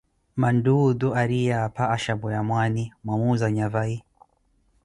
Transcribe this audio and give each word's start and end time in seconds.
manttuwi 0.39 0.83
otu 0.91 1.07
ariiye 1.21 1.53
apha 1.65 1.83
ashapweya 1.95 2.41
mwaani, 2.47 2.83
mwamuuzaya 3.03 3.67
vai? 3.73 3.95